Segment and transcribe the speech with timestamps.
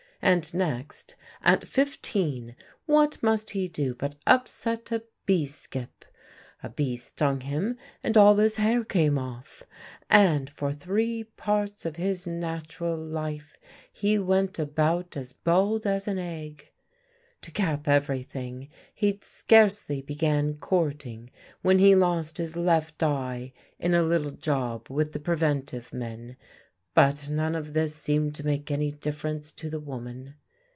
[0.23, 2.55] And next, at fifteen,
[2.85, 6.05] what must he do but upset a bee skip!
[6.61, 9.63] A bee stung him, and all his hair came off,
[10.11, 13.57] and for three parts of his natural life
[13.99, 16.69] be went about as bald as an egg.
[17.41, 21.31] To cap everything, he'd scarcely began courting
[21.63, 26.37] when he lost his left eye in a little job with the preventive men;
[26.93, 30.35] but none of this seemed to make any difference to the woman.